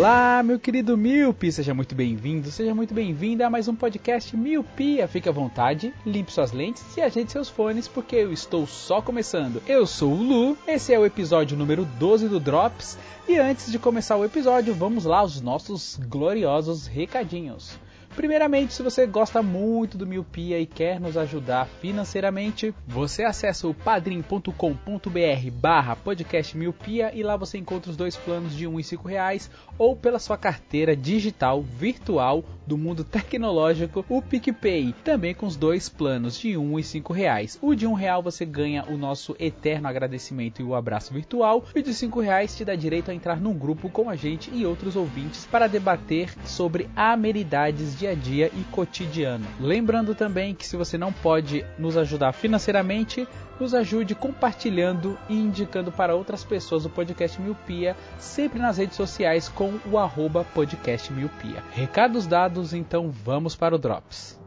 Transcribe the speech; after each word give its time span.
Olá, 0.00 0.42
meu 0.42 0.58
querido 0.58 0.96
Miopi, 0.96 1.52
seja 1.52 1.74
muito 1.74 1.94
bem-vindo, 1.94 2.50
seja 2.50 2.74
muito 2.74 2.94
bem-vinda 2.94 3.46
a 3.46 3.50
mais 3.50 3.68
um 3.68 3.74
podcast 3.74 4.34
Miopia. 4.34 5.06
Fique 5.06 5.28
à 5.28 5.32
vontade, 5.32 5.92
limpe 6.06 6.32
suas 6.32 6.52
lentes 6.52 6.82
e 6.96 7.02
ajeite 7.02 7.30
seus 7.30 7.50
fones, 7.50 7.86
porque 7.86 8.16
eu 8.16 8.32
estou 8.32 8.66
só 8.66 9.02
começando. 9.02 9.62
Eu 9.68 9.86
sou 9.86 10.14
o 10.14 10.22
Lu, 10.22 10.58
esse 10.66 10.94
é 10.94 10.98
o 10.98 11.04
episódio 11.04 11.54
número 11.54 11.84
12 11.98 12.28
do 12.28 12.40
Drops, 12.40 12.96
e 13.28 13.36
antes 13.36 13.70
de 13.70 13.78
começar 13.78 14.16
o 14.16 14.24
episódio, 14.24 14.72
vamos 14.72 15.04
lá 15.04 15.18
aos 15.18 15.38
nossos 15.42 16.00
gloriosos 16.08 16.86
recadinhos. 16.86 17.78
Primeiramente, 18.14 18.74
se 18.74 18.82
você 18.82 19.06
gosta 19.06 19.42
muito 19.42 19.96
do 19.96 20.06
Miopia 20.06 20.58
e 20.58 20.66
quer 20.66 21.00
nos 21.00 21.16
ajudar 21.16 21.66
financeiramente, 21.80 22.74
você 22.86 23.22
acessa 23.22 23.68
o 23.68 23.74
padrim.com.br 23.74 25.50
barra 25.52 25.96
podcast 25.96 26.56
Miopia 26.56 27.12
e 27.14 27.22
lá 27.22 27.36
você 27.36 27.56
encontra 27.56 27.90
os 27.90 27.96
dois 27.96 28.16
planos 28.16 28.54
de 28.54 28.66
1 28.66 28.80
e 28.80 28.82
R$ 28.82 28.98
reais 29.06 29.50
ou 29.78 29.94
pela 29.94 30.18
sua 30.18 30.36
carteira 30.36 30.96
digital 30.96 31.62
virtual 31.62 32.44
do 32.66 32.76
mundo 32.76 33.02
tecnológico, 33.02 34.04
o 34.08 34.20
PicPay, 34.20 34.94
também 35.04 35.34
com 35.34 35.46
os 35.46 35.56
dois 35.56 35.88
planos 35.88 36.38
de 36.38 36.56
1 36.56 36.78
e 36.78 36.82
R$ 36.82 37.02
reais. 37.14 37.58
O 37.62 37.74
de 37.74 37.86
R$ 37.86 37.94
real 37.94 38.22
você 38.22 38.44
ganha 38.44 38.84
o 38.88 38.96
nosso 38.96 39.34
eterno 39.38 39.88
agradecimento 39.88 40.60
e 40.60 40.64
o 40.64 40.74
abraço 40.74 41.12
virtual, 41.12 41.64
e 41.74 41.80
o 41.80 41.82
de 41.82 41.90
R$ 41.90 42.22
reais 42.22 42.56
te 42.56 42.64
dá 42.64 42.74
direito 42.74 43.10
a 43.10 43.14
entrar 43.14 43.40
num 43.40 43.54
grupo 43.54 43.88
com 43.88 44.10
a 44.10 44.16
gente 44.16 44.50
e 44.52 44.66
outros 44.66 44.96
ouvintes 44.96 45.46
para 45.46 45.66
debater 45.66 46.32
sobre 46.44 46.88
amenidades 46.94 47.96
dia 48.00 48.10
a 48.12 48.14
dia 48.14 48.50
e 48.54 48.64
cotidiano. 48.70 49.46
Lembrando 49.60 50.14
também 50.14 50.54
que 50.54 50.66
se 50.66 50.76
você 50.76 50.96
não 50.96 51.12
pode 51.12 51.64
nos 51.78 51.98
ajudar 51.98 52.32
financeiramente, 52.32 53.28
nos 53.60 53.74
ajude 53.74 54.14
compartilhando 54.14 55.18
e 55.28 55.34
indicando 55.34 55.92
para 55.92 56.14
outras 56.14 56.42
pessoas 56.42 56.86
o 56.86 56.90
podcast 56.90 57.40
Miopia, 57.40 57.94
sempre 58.18 58.58
nas 58.58 58.78
redes 58.78 58.96
sociais 58.96 59.48
com 59.50 59.78
o 59.90 59.98
arroba 59.98 60.44
podcast 60.54 61.12
Miopia. 61.12 61.62
Recados 61.72 62.26
dados, 62.26 62.72
então 62.72 63.10
vamos 63.10 63.54
para 63.54 63.74
o 63.74 63.78
Drops. 63.78 64.40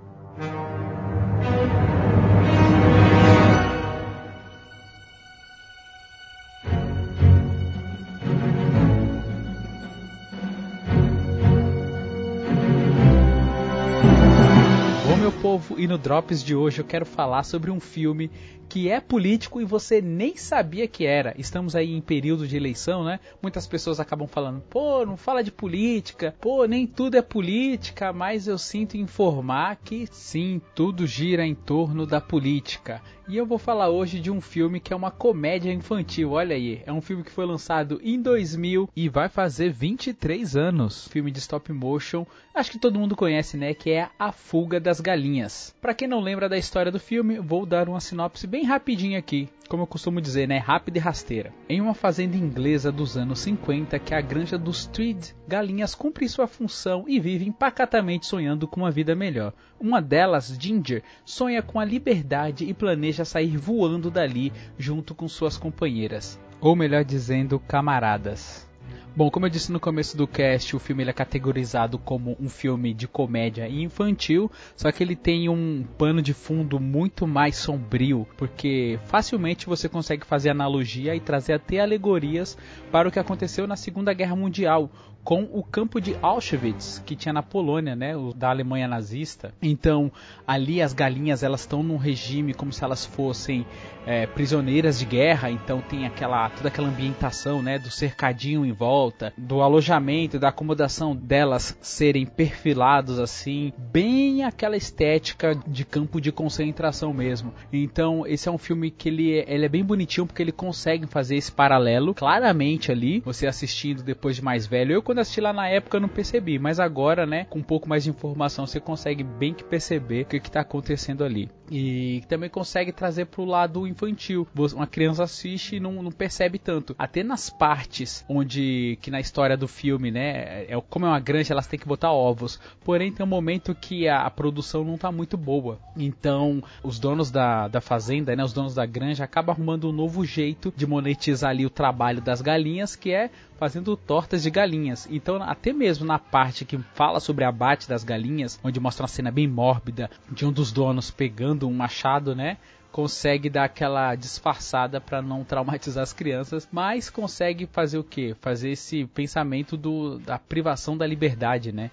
Povo, 15.64 15.80
e 15.80 15.88
no 15.88 15.97
Drops 15.97 16.44
de 16.44 16.56
hoje 16.56 16.80
eu 16.80 16.86
quero 16.86 17.06
falar 17.06 17.44
sobre 17.44 17.72
um 17.72 17.80
filme 17.80 18.30
que 18.67 18.89
é 18.89 19.00
político 19.00 19.61
e 19.61 19.66
você 19.66 20.02
nem 20.02 20.36
sabia 20.36 20.88
que 20.88 21.06
era. 21.06 21.33
Estamos 21.38 21.75
aí 21.75 21.94
em 21.94 22.02
período 22.02 22.47
de 22.47 22.58
eleição, 22.58 23.03
né? 23.03 23.19
Muitas 23.42 23.67
pessoas 23.67 24.00
acabam 24.00 24.28
falando, 24.28 24.61
pô, 24.61 25.06
não 25.06 25.16
fala 25.16 25.44
de 25.44 25.52
política, 25.52 26.36
pô, 26.41 26.66
nem 26.66 26.88
tudo 26.88 27.16
é 27.16 27.22
política, 27.22 28.11
mas 28.11 28.47
eu 28.47 28.58
sinto 28.58 28.97
informar 28.97 29.78
que 29.78 30.08
sim, 30.11 30.61
tudo 30.73 31.06
gira 31.06 31.46
em 31.46 31.53
torno 31.53 32.06
da 32.06 32.19
política. 32.19 33.02
E 33.25 33.38
eu 33.38 33.45
vou 33.45 33.57
falar 33.57 33.89
hoje 33.89 34.19
de 34.19 34.29
um 34.29 34.41
filme 34.41 34.81
que 34.81 34.91
é 34.91 34.95
uma 34.95 35.09
comédia 35.09 35.72
infantil, 35.72 36.31
olha 36.31 36.56
aí. 36.56 36.84
É 36.85 36.91
um 36.91 37.00
filme 37.00 37.23
que 37.23 37.31
foi 37.31 37.45
lançado 37.45 38.01
em 38.03 38.22
2000 38.22 38.89
e 38.94 39.07
vai 39.07 39.29
fazer 39.29 39.72
23 39.72 40.57
anos. 40.57 41.07
Filme 41.07 41.31
de 41.31 41.39
stop 41.39 41.72
motion, 41.72 42.25
acho 42.53 42.72
que 42.72 42.79
todo 42.79 43.00
mundo 43.00 43.16
conhece, 43.16 43.56
né? 43.56 43.73
Que 43.73 43.91
é 43.91 44.09
A 44.19 44.34
Fuga 44.34 44.78
das 44.78 45.00
Galinhas. 45.00 45.73
Para 45.81 45.94
quem 45.94 46.07
não 46.07 46.19
lembra 46.19 46.50
da 46.50 46.57
história 46.57 46.91
do 46.91 47.00
filme, 47.00 47.39
vou 47.39 47.66
dar 47.66 47.88
uma 47.88 48.01
sinopse 48.01 48.45
bem 48.45 48.66
rapidinho 48.66 49.17
aqui. 49.17 49.47
Como 49.69 49.84
eu 49.84 49.88
costumo 49.88 50.22
dizer, 50.22 50.47
né? 50.47 50.57
Rápida 50.57 50.97
e 50.97 51.01
rasteira. 51.01 51.53
Em 51.69 51.79
uma 51.79 51.94
fazenda 51.94 52.35
inglesa 52.35 52.91
dos 52.91 53.17
anos 53.17 53.40
50, 53.40 53.97
que 54.00 54.13
é 54.13 54.17
a 54.17 54.22
granja 54.22 54.57
dos 54.57 54.85
Tweed, 54.85 55.34
galinhas 55.47 55.95
cumprem 55.95 56.28
sua 56.28 56.45
função 56.45 57.05
e 57.07 57.19
vivem 57.19 57.51
pacatamente 57.51 58.28
sonhando 58.28 58.67
com 58.67 58.81
uma 58.81 58.91
vida 58.91 59.16
melhor. 59.16 59.53
Uma 59.79 60.01
delas, 60.01 60.55
Ginger, 60.59 61.01
sonha 61.25 61.61
com 61.61 61.79
a 61.79 61.85
liberdade 61.85 62.66
e 62.66 62.73
planeja 62.73 63.12
sair 63.24 63.57
voando 63.57 64.09
dali 64.09 64.51
junto 64.78 65.13
com 65.13 65.28
suas 65.28 65.57
companheiras. 65.57 66.40
Ou 66.59 66.75
melhor 66.75 67.03
dizendo, 67.03 67.59
camaradas. 67.59 68.68
Bom, 69.16 69.29
como 69.29 69.46
eu 69.46 69.50
disse 69.50 69.72
no 69.72 69.79
começo 69.79 70.18
do 70.18 70.25
cast, 70.25 70.75
o 70.75 70.79
filme 70.79 71.03
é 71.03 71.13
categorizado 71.13 72.00
como 72.00 72.35
um 72.40 72.50
filme 72.50 72.96
de 72.96 73.07
comédia 73.07 73.69
infantil, 73.69 74.50
só 74.75 74.91
que 74.91 75.03
ele 75.03 75.16
tem 75.16 75.47
um 75.47 75.85
pano 76.00 76.19
de 76.19 76.34
fundo 76.34 76.79
muito 76.79 77.28
mais 77.28 77.56
sombrio, 77.57 78.28
porque 78.35 79.00
facilmente 79.06 79.68
você 79.68 79.88
consegue 79.88 80.25
fazer 80.25 80.50
analogia 80.50 81.16
e 81.16 81.19
trazer 81.19 81.53
até 81.53 81.79
alegorias 81.79 82.57
para 82.91 83.07
o 83.07 83.12
que 83.12 83.19
aconteceu 83.19 83.68
na 83.68 83.75
Segunda 83.75 84.13
Guerra 84.13 84.35
Mundial, 84.35 84.90
com 85.23 85.47
o 85.53 85.63
campo 85.63 86.01
de 86.01 86.16
Auschwitz 86.22 87.01
que 87.06 87.16
tinha 87.16 87.34
na 87.34 87.41
Polônia, 87.41 87.95
né, 87.95 88.16
o 88.16 88.34
da 88.34 88.50
Alemanha 88.50 88.88
nazista. 88.88 89.53
Então 89.61 90.11
ali 90.45 90.81
as 90.81 90.94
galinhas 90.94 91.44
elas 91.44 91.61
estão 91.61 91.81
num 91.81 91.97
regime 91.97 92.53
como 92.53 92.73
se 92.73 92.84
elas 92.84 93.06
fossem 93.06 93.66
é, 94.06 94.28
prisioneiras 94.28 95.00
de 95.00 95.06
guerra. 95.06 95.50
Então 95.50 95.81
tem 95.81 96.06
aquela 96.06 96.50
toda 96.50 96.67
aquela 96.67 96.88
ambientação, 96.88 97.61
né, 97.61 97.79
do 97.79 97.89
cercadinho 97.89 98.66
em 98.66 98.72
volta, 98.72 99.34
do 99.38 99.61
alojamento, 99.61 100.39
da 100.39 100.50
acomodação 100.50 101.16
delas 101.16 101.78
serem 101.81 102.25
perfilados 102.25 103.19
assim, 103.19 103.72
bem 103.78 104.44
aquela 104.44 104.75
estética 104.75 105.55
de 105.67 105.85
campo 105.85 106.19
de 106.19 106.31
concentração 106.31 107.13
mesmo. 107.13 107.53
Então 107.72 108.28
esse 108.28 108.50
é 108.50 108.51
um 108.51 108.57
filme 108.57 108.91
que 108.91 109.09
ele, 109.09 109.40
é, 109.40 109.53
ele 109.53 109.66
é 109.66 109.69
bem 109.69 109.84
bonitinho 109.84 110.28
porque 110.28 110.41
ele 110.41 110.51
consegue 110.51 111.07
fazer 111.07 111.38
esse 111.38 111.51
paralelo 111.51 112.13
claramente 112.13 112.91
ali. 112.91 113.22
Você 113.22 113.47
assistindo 113.47 114.03
depois 114.03 114.35
de 114.35 114.44
mais 114.44 114.67
velho, 114.67 114.94
eu 114.94 115.01
quando 115.13 115.19
assisti 115.19 115.41
lá 115.41 115.53
na 115.53 115.68
época 115.68 115.97
eu 115.97 116.01
não 116.01 116.09
percebi, 116.09 116.57
mas 116.57 116.79
agora, 116.79 117.24
né, 117.24 117.46
com 117.46 117.59
um 117.59 117.63
pouco 117.63 117.88
mais 117.88 118.03
de 118.03 118.09
informação, 118.09 118.66
você 118.66 118.79
consegue 118.79 119.24
bem 119.24 119.53
que 119.53 119.63
perceber 119.63 120.24
o 120.24 120.25
que 120.25 120.38
está 120.38 120.62
acontecendo 120.62 121.24
ali. 121.24 121.51
E 121.72 122.24
também 122.28 122.50
consegue 122.50 122.91
trazer 122.91 123.25
para 123.25 123.41
o 123.41 123.46
lado 123.46 123.88
infantil. 123.88 124.47
Uma 124.73 124.85
criança 124.85 125.23
assiste 125.23 125.78
e 125.78 125.79
não, 125.79 126.03
não, 126.03 126.12
percebe 126.12 126.59
tanto. 126.59 126.96
Até 127.00 127.23
nas 127.23 127.50
partes 127.50 128.23
onde, 128.28 128.97
que 129.02 129.09
na 129.09 129.19
história 129.19 129.56
do 129.57 129.68
filme, 129.68 130.12
né, 130.12 130.66
é, 130.66 130.81
como 130.90 131.06
é 131.06 131.09
uma 131.09 131.19
granja, 131.19 131.53
elas 131.53 131.68
têm 131.68 131.79
que 131.79 131.88
botar 131.88 132.12
ovos. 132.12 132.59
Porém, 132.84 133.12
tem 133.12 133.25
um 133.25 133.29
momento 133.29 133.73
que 133.73 134.07
a, 134.07 134.22
a 134.22 134.29
produção 134.29 134.84
não 134.84 134.96
está 134.96 135.12
muito 135.12 135.38
boa. 135.38 135.79
Então, 135.96 136.63
os 136.84 137.00
donos 137.00 137.31
da, 137.31 137.68
da 137.68 137.81
fazenda, 137.81 138.35
né, 138.35 138.44
os 138.44 138.53
donos 138.53 138.75
da 138.75 138.85
granja, 138.85 139.23
acabam 139.23 139.56
arrumando 139.56 139.90
um 139.90 139.94
novo 139.94 140.25
jeito 140.25 140.73
de 140.75 140.85
monetizar 140.85 141.52
ali 141.52 141.66
o 141.66 141.72
trabalho 141.72 142.22
das 142.22 142.41
galinhas, 142.41 142.96
que 142.96 143.12
é 143.12 143.31
fazendo 143.57 143.96
tortas 143.96 144.44
de 144.44 144.52
galinhas. 144.52 145.03
Então, 145.09 145.41
até 145.41 145.74
mesmo 145.74 146.06
na 146.06 146.19
parte 146.19 146.66
que 146.66 146.78
fala 146.94 147.19
sobre 147.19 147.46
abate 147.46 147.88
das 147.88 148.03
galinhas, 148.03 148.59
onde 148.64 148.80
mostra 148.80 149.03
uma 149.03 149.08
cena 149.08 149.31
bem 149.31 149.47
mórbida 149.47 150.09
de 150.30 150.46
um 150.46 150.52
dos 150.52 150.72
donos 150.72 151.12
pegando 151.12 151.68
um 151.68 151.74
machado, 151.74 152.36
né? 152.36 152.58
Consegue 152.91 153.50
dar 153.50 153.64
aquela 153.64 154.14
disfarçada 154.16 155.02
para 155.02 155.22
não 155.22 155.44
traumatizar 155.44 156.03
as 156.03 156.14
crianças, 156.14 156.68
mas 156.72 157.09
consegue 157.09 157.66
fazer 157.66 157.97
o 157.97 158.03
que? 158.03 158.36
Fazer 158.36 158.69
esse 158.72 159.05
pensamento 159.08 159.76
do, 159.76 160.20
da 160.20 160.38
privação 160.38 160.96
da 160.96 161.08
liberdade, 161.08 161.72
né? 161.72 161.90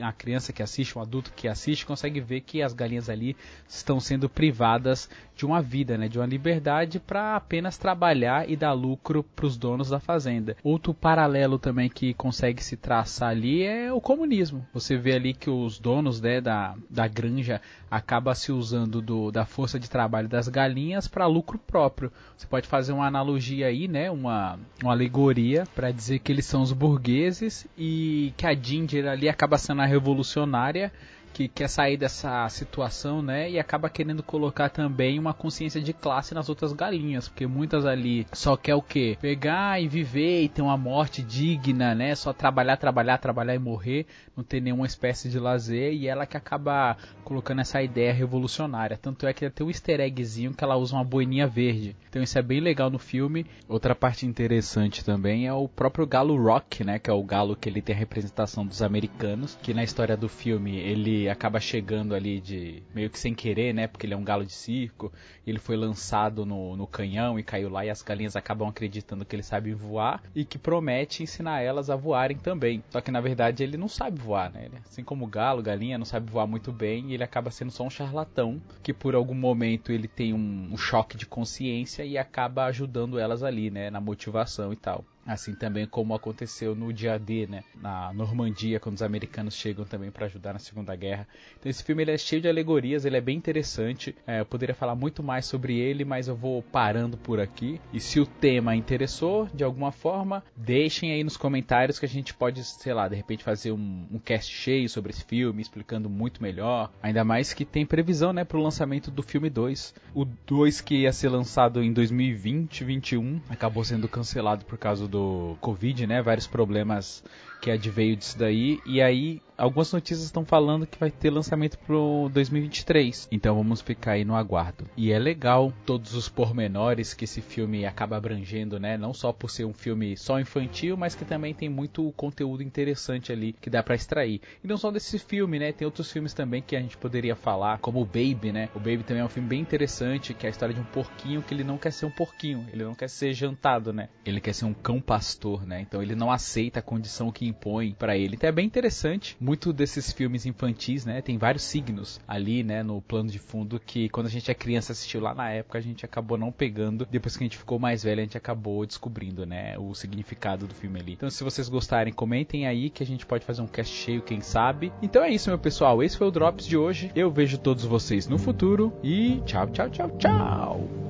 A 0.00 0.12
criança 0.12 0.52
que 0.52 0.62
assiste, 0.62 0.98
um 0.98 1.02
adulto 1.02 1.32
que 1.34 1.48
assiste, 1.48 1.86
consegue 1.86 2.20
ver 2.20 2.40
que 2.40 2.62
as 2.62 2.72
galinhas 2.72 3.08
ali 3.08 3.36
estão 3.68 4.00
sendo 4.00 4.28
privadas 4.28 5.08
de 5.36 5.44
uma 5.44 5.60
vida, 5.60 5.98
né, 5.98 6.08
de 6.08 6.18
uma 6.18 6.26
liberdade 6.26 7.00
para 7.00 7.36
apenas 7.36 7.76
trabalhar 7.76 8.48
e 8.48 8.56
dar 8.56 8.72
lucro 8.72 9.22
para 9.22 9.46
os 9.46 9.56
donos 9.56 9.90
da 9.90 9.98
fazenda. 9.98 10.56
Outro 10.62 10.94
paralelo 10.94 11.58
também 11.58 11.88
que 11.88 12.14
consegue 12.14 12.62
se 12.62 12.76
traçar 12.76 13.30
ali 13.30 13.62
é 13.62 13.92
o 13.92 14.00
comunismo. 14.00 14.66
Você 14.72 14.96
vê 14.96 15.14
ali 15.14 15.34
que 15.34 15.50
os 15.50 15.78
donos 15.78 16.20
né, 16.20 16.40
da, 16.40 16.74
da 16.88 17.08
granja 17.08 17.60
acabam 17.90 18.34
se 18.34 18.52
usando 18.52 19.00
do, 19.00 19.30
da 19.30 19.44
força 19.44 19.78
de 19.78 19.90
trabalho 19.90 20.28
das 20.28 20.48
galinhas 20.48 21.08
para 21.08 21.26
lucro 21.26 21.58
próprio. 21.58 22.12
Você 22.36 22.46
pode 22.46 22.68
fazer 22.68 22.92
uma 22.92 23.06
analogia 23.06 23.66
aí, 23.66 23.88
né, 23.88 24.10
uma, 24.10 24.58
uma 24.82 24.92
alegoria 24.92 25.64
para 25.74 25.90
dizer 25.90 26.20
que 26.20 26.30
eles 26.30 26.46
são 26.46 26.62
os 26.62 26.72
burgueses 26.72 27.66
e 27.76 28.32
que 28.36 28.46
a 28.46 28.54
Ginger 28.54 29.08
ali 29.08 29.28
acaba 29.28 29.58
sendo 29.58 29.82
revolucionária 29.84 30.92
que 31.34 31.48
quer 31.48 31.68
sair 31.68 31.96
dessa 31.96 32.48
situação, 32.48 33.20
né? 33.20 33.50
E 33.50 33.58
acaba 33.58 33.90
querendo 33.90 34.22
colocar 34.22 34.70
também 34.70 35.18
uma 35.18 35.34
consciência 35.34 35.80
de 35.80 35.92
classe 35.92 36.32
nas 36.32 36.48
outras 36.48 36.72
galinhas, 36.72 37.28
porque 37.28 37.44
muitas 37.44 37.84
ali 37.84 38.24
só 38.32 38.56
quer 38.56 38.76
o 38.76 38.80
quê? 38.80 39.18
Pegar 39.20 39.82
e 39.82 39.88
viver 39.88 40.42
e 40.42 40.48
ter 40.48 40.62
uma 40.62 40.76
morte 40.76 41.22
digna, 41.22 41.92
né? 41.92 42.14
Só 42.14 42.32
trabalhar, 42.32 42.76
trabalhar, 42.76 43.18
trabalhar 43.18 43.54
e 43.56 43.58
morrer, 43.58 44.06
não 44.36 44.44
ter 44.44 44.60
nenhuma 44.60 44.86
espécie 44.86 45.28
de 45.28 45.40
lazer, 45.40 45.92
e 45.92 46.06
ela 46.06 46.24
que 46.24 46.36
acaba 46.36 46.96
colocando 47.24 47.60
essa 47.60 47.82
ideia 47.82 48.12
revolucionária. 48.12 48.96
Tanto 48.96 49.26
é 49.26 49.32
que 49.32 49.50
tem 49.50 49.66
um 49.66 49.70
easter 49.70 50.00
eggzinho 50.00 50.54
que 50.54 50.62
ela 50.62 50.76
usa 50.76 50.94
uma 50.94 51.04
boininha 51.04 51.48
verde. 51.48 51.96
Então 52.08 52.22
isso 52.22 52.38
é 52.38 52.42
bem 52.42 52.60
legal 52.60 52.90
no 52.90 52.98
filme. 52.98 53.44
Outra 53.68 53.92
parte 53.92 54.24
interessante 54.24 55.04
também 55.04 55.48
é 55.48 55.52
o 55.52 55.66
próprio 55.66 56.06
galo 56.06 56.40
Rock, 56.40 56.84
né? 56.84 57.00
Que 57.00 57.10
é 57.10 57.12
o 57.12 57.24
galo 57.24 57.56
que 57.56 57.68
ele 57.68 57.82
tem 57.82 57.94
a 57.94 57.98
representação 57.98 58.64
dos 58.64 58.82
americanos, 58.82 59.58
que 59.60 59.74
na 59.74 59.82
história 59.82 60.16
do 60.16 60.28
filme 60.28 60.76
ele 60.76 61.23
acaba 61.28 61.60
chegando 61.60 62.14
ali 62.14 62.40
de 62.40 62.82
meio 62.94 63.10
que 63.10 63.18
sem 63.18 63.34
querer, 63.34 63.72
né? 63.72 63.86
Porque 63.86 64.06
ele 64.06 64.14
é 64.14 64.16
um 64.16 64.24
galo 64.24 64.44
de 64.44 64.52
circo. 64.52 65.12
Ele 65.46 65.58
foi 65.58 65.76
lançado 65.76 66.44
no, 66.44 66.76
no 66.76 66.86
canhão 66.86 67.38
e 67.38 67.42
caiu 67.42 67.68
lá 67.68 67.84
e 67.84 67.90
as 67.90 68.02
galinhas 68.02 68.36
acabam 68.36 68.68
acreditando 68.68 69.24
que 69.24 69.34
ele 69.34 69.42
sabe 69.42 69.72
voar 69.72 70.22
e 70.34 70.44
que 70.44 70.58
promete 70.58 71.22
ensinar 71.22 71.60
elas 71.60 71.90
a 71.90 71.96
voarem 71.96 72.36
também. 72.36 72.82
Só 72.90 73.00
que 73.00 73.10
na 73.10 73.20
verdade 73.20 73.62
ele 73.62 73.76
não 73.76 73.88
sabe 73.88 74.20
voar, 74.20 74.50
né? 74.52 74.68
Assim 74.84 75.04
como 75.04 75.24
o 75.24 75.28
galo, 75.28 75.62
galinha, 75.62 75.98
não 75.98 76.04
sabe 76.04 76.30
voar 76.30 76.46
muito 76.46 76.72
bem 76.72 77.10
e 77.10 77.14
ele 77.14 77.24
acaba 77.24 77.50
sendo 77.50 77.70
só 77.70 77.84
um 77.84 77.90
charlatão 77.90 78.60
que 78.82 78.92
por 78.92 79.14
algum 79.14 79.34
momento 79.34 79.92
ele 79.92 80.08
tem 80.08 80.32
um, 80.32 80.68
um 80.72 80.76
choque 80.76 81.16
de 81.16 81.26
consciência 81.26 82.04
e 82.04 82.18
acaba 82.18 82.64
ajudando 82.64 83.18
elas 83.18 83.42
ali, 83.42 83.70
né? 83.70 83.90
Na 83.90 84.00
motivação 84.00 84.72
e 84.72 84.76
tal. 84.76 85.04
Assim 85.26 85.54
também 85.54 85.86
como 85.86 86.14
aconteceu 86.14 86.74
no 86.74 86.92
dia 86.92 87.18
D, 87.18 87.46
né? 87.46 87.64
Na 87.80 88.12
Normandia, 88.12 88.78
quando 88.78 88.96
os 88.96 89.02
americanos 89.02 89.54
chegam 89.54 89.84
também 89.84 90.10
para 90.10 90.26
ajudar 90.26 90.52
na 90.52 90.58
Segunda 90.58 90.94
Guerra. 90.94 91.26
Então 91.58 91.70
esse 91.70 91.82
filme 91.82 92.02
ele 92.02 92.12
é 92.12 92.18
cheio 92.18 92.42
de 92.42 92.48
alegorias, 92.48 93.04
ele 93.04 93.16
é 93.16 93.20
bem 93.20 93.36
interessante. 93.36 94.14
É, 94.26 94.40
eu 94.40 94.46
poderia 94.46 94.74
falar 94.74 94.94
muito 94.94 95.22
mais 95.22 95.46
sobre 95.46 95.78
ele, 95.78 96.04
mas 96.04 96.28
eu 96.28 96.36
vou 96.36 96.62
parando 96.62 97.16
por 97.16 97.40
aqui. 97.40 97.80
E 97.92 98.00
se 98.00 98.20
o 98.20 98.26
tema 98.26 98.76
interessou 98.76 99.48
de 99.54 99.64
alguma 99.64 99.92
forma, 99.92 100.42
deixem 100.56 101.12
aí 101.12 101.24
nos 101.24 101.36
comentários 101.36 101.98
que 101.98 102.06
a 102.06 102.08
gente 102.08 102.34
pode, 102.34 102.62
sei 102.64 102.92
lá, 102.92 103.08
de 103.08 103.16
repente 103.16 103.44
fazer 103.44 103.72
um, 103.72 104.06
um 104.12 104.18
cast 104.18 104.52
cheio 104.52 104.88
sobre 104.88 105.10
esse 105.12 105.24
filme, 105.24 105.62
explicando 105.62 106.08
muito 106.08 106.42
melhor. 106.42 106.90
Ainda 107.02 107.24
mais 107.24 107.52
que 107.52 107.64
tem 107.64 107.86
previsão, 107.86 108.32
né, 108.32 108.44
para 108.44 108.58
o 108.58 108.62
lançamento 108.62 109.10
do 109.10 109.22
filme 109.22 109.48
2. 109.48 109.94
O 110.14 110.24
2 110.24 110.80
que 110.80 111.02
ia 111.02 111.12
ser 111.12 111.28
lançado 111.28 111.82
em 111.82 111.92
2020, 111.92 112.84
2021, 112.84 113.40
acabou 113.48 113.84
sendo 113.84 114.08
cancelado 114.08 114.64
por 114.64 114.78
causa 114.78 115.06
do 115.06 115.13
do 115.14 115.56
Covid, 115.60 116.08
né? 116.08 116.20
Vários 116.20 116.48
problemas 116.48 117.22
que 117.64 117.70
adveio 117.70 118.16
disso 118.16 118.36
daí. 118.36 118.78
E 118.84 119.00
aí, 119.00 119.40
algumas 119.56 119.90
notícias 119.90 120.26
estão 120.26 120.44
falando 120.44 120.86
que 120.86 120.98
vai 120.98 121.10
ter 121.10 121.30
lançamento 121.30 121.78
pro 121.78 122.28
2023. 122.32 123.28
Então 123.32 123.56
vamos 123.56 123.80
ficar 123.80 124.12
aí 124.12 124.24
no 124.24 124.34
aguardo. 124.34 124.84
E 124.96 125.12
é 125.12 125.18
legal 125.18 125.72
todos 125.86 126.14
os 126.14 126.28
pormenores 126.28 127.14
que 127.14 127.24
esse 127.24 127.40
filme 127.40 127.86
acaba 127.86 128.16
abrangendo, 128.16 128.78
né? 128.78 128.98
Não 128.98 129.14
só 129.14 129.32
por 129.32 129.50
ser 129.50 129.64
um 129.64 129.72
filme 129.72 130.16
só 130.16 130.38
infantil, 130.38 130.96
mas 130.96 131.14
que 131.14 131.24
também 131.24 131.54
tem 131.54 131.68
muito 131.68 132.12
conteúdo 132.16 132.62
interessante 132.62 133.32
ali 133.32 133.54
que 133.54 133.70
dá 133.70 133.82
para 133.82 133.94
extrair. 133.94 134.42
E 134.62 134.68
não 134.68 134.76
só 134.76 134.90
desse 134.90 135.18
filme, 135.18 135.58
né? 135.58 135.72
Tem 135.72 135.86
outros 135.86 136.12
filmes 136.12 136.34
também 136.34 136.60
que 136.60 136.76
a 136.76 136.80
gente 136.80 136.98
poderia 136.98 137.34
falar, 137.34 137.78
como 137.78 138.02
o 138.02 138.04
Baby, 138.04 138.52
né? 138.52 138.68
O 138.74 138.78
Baby 138.78 139.04
também 139.04 139.22
é 139.22 139.24
um 139.24 139.28
filme 139.28 139.48
bem 139.48 139.60
interessante, 139.60 140.34
que 140.34 140.44
é 140.44 140.48
a 140.48 140.50
história 140.50 140.74
de 140.74 140.80
um 140.80 140.84
porquinho 140.84 141.42
que 141.42 141.54
ele 141.54 141.64
não 141.64 141.78
quer 141.78 141.92
ser 141.92 142.04
um 142.04 142.10
porquinho, 142.10 142.66
ele 142.72 142.84
não 142.84 142.94
quer 142.94 143.08
ser 143.08 143.32
jantado, 143.32 143.92
né? 143.92 144.08
Ele 144.24 144.40
quer 144.40 144.52
ser 144.52 144.66
um 144.66 144.74
cão 144.74 145.00
pastor, 145.04 145.66
né? 145.66 145.80
Então 145.80 146.02
ele 146.02 146.14
não 146.14 146.30
aceita 146.30 146.80
a 146.80 146.82
condição 146.82 147.30
que 147.30 147.46
impõe 147.46 147.92
para 147.92 148.16
ele. 148.16 148.34
Então 148.34 148.48
é 148.48 148.52
bem 148.52 148.66
interessante. 148.66 149.36
Muito 149.40 149.72
desses 149.72 150.12
filmes 150.12 150.46
infantis, 150.46 151.04
né? 151.04 151.20
Tem 151.20 151.38
vários 151.38 151.64
signos 151.64 152.20
ali, 152.26 152.62
né? 152.62 152.82
No 152.82 153.00
plano 153.00 153.30
de 153.30 153.38
fundo 153.38 153.78
que 153.78 154.08
quando 154.08 154.26
a 154.26 154.30
gente 154.30 154.50
é 154.50 154.54
criança 154.54 154.92
assistiu 154.92 155.20
lá 155.20 155.34
na 155.34 155.50
época 155.50 155.78
a 155.78 155.80
gente 155.80 156.04
acabou 156.04 156.38
não 156.38 156.50
pegando. 156.50 157.06
Depois 157.10 157.36
que 157.36 157.44
a 157.44 157.46
gente 157.46 157.58
ficou 157.58 157.78
mais 157.78 158.02
velho 158.02 158.20
a 158.20 158.24
gente 158.24 158.36
acabou 158.36 158.84
descobrindo, 158.86 159.46
né? 159.46 159.78
O 159.78 159.94
significado 159.94 160.66
do 160.66 160.74
filme 160.74 161.00
ali. 161.00 161.12
Então 161.12 161.30
se 161.30 161.44
vocês 161.44 161.68
gostarem 161.68 162.12
comentem 162.12 162.66
aí 162.66 162.90
que 162.90 163.02
a 163.02 163.06
gente 163.06 163.26
pode 163.26 163.44
fazer 163.44 163.62
um 163.62 163.66
cast 163.66 163.94
cheio, 163.94 164.22
quem 164.22 164.40
sabe. 164.40 164.92
Então 165.02 165.22
é 165.22 165.30
isso, 165.30 165.50
meu 165.50 165.58
pessoal. 165.58 166.02
Esse 166.02 166.16
foi 166.16 166.26
o 166.26 166.30
Drops 166.30 166.66
de 166.66 166.76
hoje. 166.76 167.10
Eu 167.14 167.30
vejo 167.30 167.58
todos 167.58 167.84
vocês 167.84 168.26
no 168.26 168.38
futuro 168.38 168.92
e 169.02 169.40
tchau, 169.44 169.66
tchau, 169.68 169.90
tchau, 169.90 170.10
tchau. 170.18 171.03